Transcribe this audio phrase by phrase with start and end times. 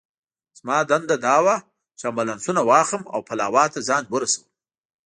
[0.59, 1.55] زما دنده دا وه
[1.97, 4.45] چې امبولانسونه واخلم او پلاوا ته ځان ورسوم.